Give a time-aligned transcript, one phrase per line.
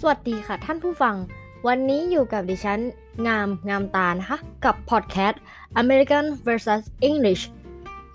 [0.00, 1.14] สวัสดีค่ะท่านผู้ฟัง
[1.66, 2.80] วันนี้อยู่กับดิฉัน
[3.26, 5.40] งามงามตานะคะ กับ podcast
[5.82, 7.42] American vs English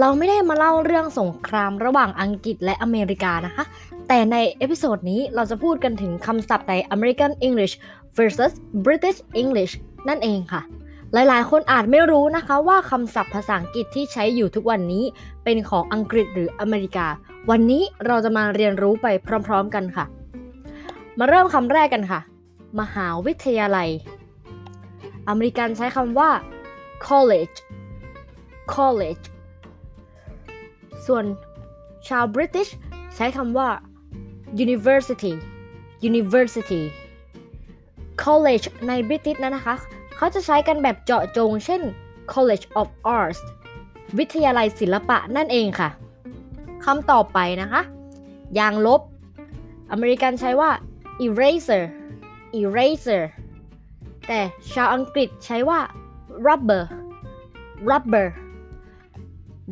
[0.00, 3.64] เราไม่ได้มาเล่าเรื่องสงครามระหว่างอังกฤษและอเมริกานะคะ
[4.08, 7.74] แต่ใน episode นี้เราจะพูดกันถึงคำศัพท์ใน American English
[8.16, 8.52] versus
[8.86, 9.72] British English
[10.08, 10.62] นั่นเองค่ะ
[11.12, 15.04] หลายๆ คนอาจไม่รู้นะคะว่าคำศัพท์ภาษาอังกฤษที่ใช้อยู่ทุกวันนี้
[15.44, 17.06] เป็นของอังกฤษหรืออเมริกา
[17.50, 19.06] วันนี้เราจะมาเรียนรู้ไป
[19.46, 20.06] พร้อม ๆ กันค่ะ
[21.18, 22.20] มาเริ่มคำแรกกันค่ะ
[22.80, 23.88] มหาวิทยาลัย
[25.28, 26.30] อเมริกันใช้คำว่า
[27.08, 27.56] college
[28.74, 29.24] college
[31.06, 31.24] ส่วน
[32.08, 32.68] ชาวบริ i ิช
[33.16, 33.68] ใช้คำว่า
[34.64, 35.32] university
[36.08, 36.82] university
[38.24, 39.74] college ในบริ i ิชนั้นนะคะ
[40.16, 41.82] เขาจะใช้กันแบบเจาะจง เช่น
[42.32, 42.88] college of
[43.18, 43.40] arts
[44.18, 45.88] วิทยาลัยศิลปะนั่นเองค่ะ
[46.84, 47.82] คำต่อไปนะคะ
[48.58, 49.00] ยางลบ
[49.90, 50.70] อเมริกันใช้ว่า
[51.26, 51.84] eraser
[52.60, 53.22] eraser
[54.28, 54.40] แต่
[54.72, 55.78] ชาวอังกฤษใช้ว่า
[56.46, 56.82] rubber
[57.90, 58.28] rubber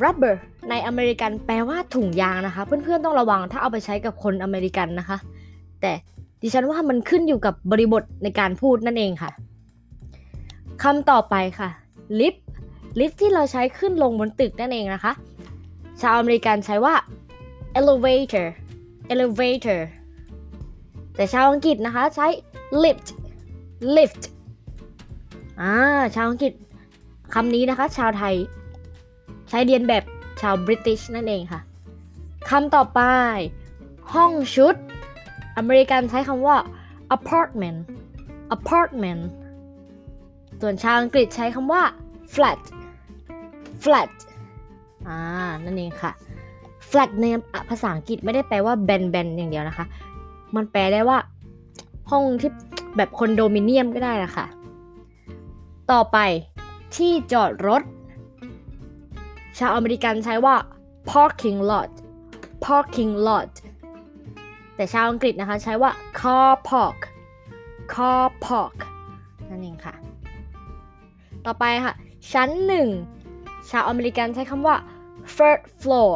[0.03, 0.35] rubber
[0.69, 5.17] ในอเมริกันแปลว่าถุงยางนะคะ เพื่อนๆต้องระวังถ้าเอาไปใช้กับคนอเมริกันนะคะ
[5.81, 5.91] แต่
[6.41, 9.31] ดิฉันว่ามันขึ้นอยู่กับบริบทในการพูดนั่นเองค่ะ
[10.83, 11.69] คำต่อไปค่ะ
[12.19, 12.39] lift
[12.99, 15.13] lift ที่เราใช้ขึ้นลงบนตึกนั่นเองนะคะ
[16.01, 16.93] ชาวอเมริกันใช้ว่า
[17.79, 18.47] elevator
[19.13, 19.79] elevator
[21.15, 22.27] แต่ชาวอังกฤษนะคะใช้
[22.83, 23.07] lift
[23.95, 24.23] lift
[25.61, 25.73] อ่า
[26.15, 26.53] ชาวอังกฤษ
[27.33, 28.35] คำนี้นะคะ ชาวไทย
[29.49, 30.03] ใช้เรียนแบบ
[30.41, 31.61] ชาวบริติชนั่นเองค่ะ
[32.49, 33.01] คำต่อไป
[34.13, 34.75] ห้องชุด
[35.57, 36.57] อเมริกันใช้คำว่า
[37.15, 37.79] apartment
[38.55, 39.23] apartment
[40.61, 41.81] ส่วนชาวอังกฤษใช้คำว่า
[42.33, 42.59] flat
[43.83, 44.11] flat
[45.07, 45.17] อ่า
[45.63, 46.11] นั่นเองค่ะ
[46.89, 47.25] flat ใน
[47.69, 49.85] ภาษาอังกฤษไม่ได้แปลว่าแบนๆอย่างเดียวนะคะ
[50.55, 51.19] มันแปลได้ว่า
[52.11, 52.51] ห้องที่
[52.95, 54.45] แบบคอนโดมิเนียมก็ได้ละคะ
[55.91, 56.17] ต่อไป
[56.95, 57.83] ที่จอดรถ
[59.57, 60.55] ชาวอเมริกันใช้ว่า
[61.09, 61.89] parking lot
[62.65, 63.51] parking lot
[64.75, 66.99] แต่ชาวอังกฤษนะคะใช้ว่า car park
[67.93, 68.77] car park
[69.49, 69.95] นั่นเองค่ะ
[71.45, 71.93] ต่อไปค่ะ
[72.33, 72.87] ชั้นหนึ่ง
[73.69, 74.75] ชาวอเมริกันใช้คำว่า
[75.35, 76.13] first floor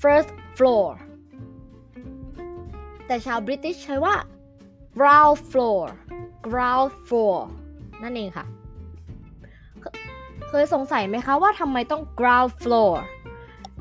[0.00, 0.86] first floor
[3.10, 4.14] แต่ชาวบริติชใช้ว่า
[4.98, 5.80] ground floor
[6.46, 7.36] ground floor
[8.02, 8.44] นั่นเองค่ะ
[10.48, 12.92] เคยสงสัยไหมคะว่าทำไมต้อง ground floor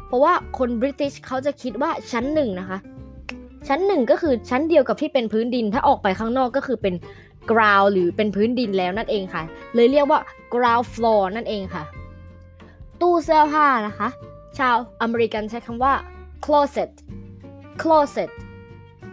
[0.08, 2.78] เพราะว่าคนบริติชเขาจะคิดว่าชั้นหนึ่งนะคะ
[3.68, 6.96] ชั้นหนึ่งก็คือชั้นเดียวกับที่เป็นพื้นดิน ถ้าออกไปข้างนอกก็คือเป็น
[7.52, 9.44] ground หรือเป็นพื้นดินแล้วนั่นเองค่ะ
[9.76, 10.20] เลยเรียกว่า
[10.54, 11.84] ground floor นั่นเองค่ะ
[13.02, 14.10] ตู้เสื้อผ้านะคะ
[14.58, 15.94] ชาวอเมริกันใช้คำว่า
[16.46, 16.92] closet
[17.82, 18.32] closet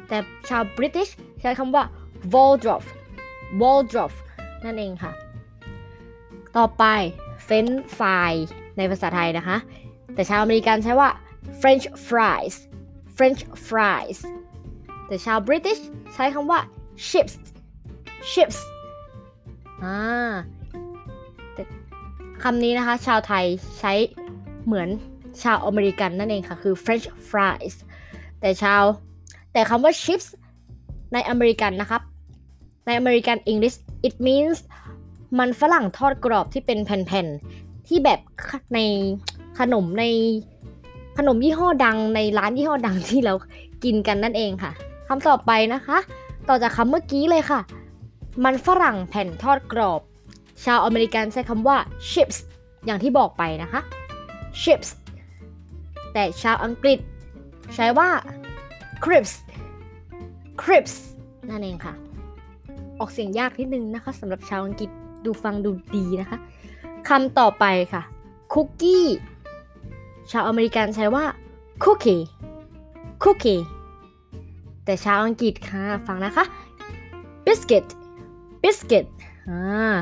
[0.09, 0.19] แต่
[0.49, 1.09] ชาวบริติช
[1.41, 1.85] ใช้คำว่า
[2.33, 2.89] wardrobe
[3.61, 4.17] wardrobe
[4.65, 5.13] นั่นเองค่ะ
[6.57, 6.85] ต่อไป
[7.47, 8.33] French fry
[8.77, 9.57] ในภาษาไทยนะคะ
[10.15, 11.11] แต่ชาวอเมริกันใช้ว่า
[11.61, 12.55] French fries
[13.17, 14.21] French fries
[15.07, 15.79] แต่ชาวบริติช
[16.15, 16.61] ใช้คำว่า
[17.09, 17.35] chips
[18.31, 18.59] chips
[19.85, 19.97] อ่า
[22.43, 23.45] คำนี้นะคะ ชาวไทย
[23.79, 23.93] ใช้
[24.65, 24.89] เหมือน
[25.43, 27.75] ชาวอเมริกันนั่นเองค่ะ คือ French fries
[28.41, 28.83] แต่ชาว
[29.57, 30.27] แต่คำว่า chips
[31.13, 32.03] ในอเมริกันนะครับ
[32.87, 34.59] ในอเมริกัน English it means
[35.39, 38.21] มันฝรั่งทอดกรอบที่เป็นแผ่นๆ ที่แบบ
[38.75, 38.79] ใน
[39.59, 40.05] ขนมใน
[41.19, 43.35] ขนมยี่ห้อดังในร้านยี่ห้อดังที่เรา
[43.85, 44.73] กินกันนั่นเองค่ะ
[45.09, 45.99] คำต่อไปนะคะ
[46.49, 47.61] ต่อจากคำเมื่อกี้เลยค่ะ
[48.45, 50.01] มันฝรั่งแผ่นทอดกรอบ
[50.65, 51.77] ชาวอเมริกันใช้คำว่า
[52.11, 52.37] chips
[52.87, 53.81] อย่างที่บอกไปนะคะ
[54.63, 54.89] chips
[56.13, 56.99] แต่ชาวอังกฤษ
[57.75, 58.11] ใช้ว่า
[59.05, 59.33] crisps
[60.63, 60.97] crisps
[61.49, 61.95] นั่นเองค่ะ
[62.99, 64.91] ออกเสียงยากนิดนึงนะคะสำหรับชาวอังกฤษ
[65.25, 66.39] ดูฟังดูดีนะคะ
[67.09, 68.03] คำต่อไปค่ะ
[68.53, 69.05] คุกกี้
[70.31, 71.25] ชาวอเมริกันใช้ว่า
[71.85, 72.23] cookie
[73.23, 73.63] cookie
[74.85, 76.45] แต่ชาวอังกฤษค่ะฟังนะคะ
[77.45, 77.87] biscuit
[78.63, 79.07] biscuit
[79.49, 79.95] อ่า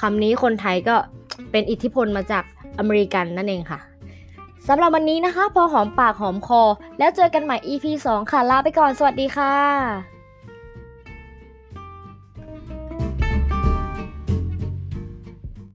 [0.00, 0.96] คำนี้คนไทยก็
[1.50, 2.44] เป็นอิทธิพลมาจาก
[2.78, 3.80] อเมริกันนั่นเองค่ะ
[4.68, 6.62] สำหรับวันนี้นะคะ พอหอมปากหอมคอ
[6.98, 10.17] แล้วเจอกันใหม่ EP 2 ค่ะ ลาไปก่อน สวัสดีค่ะ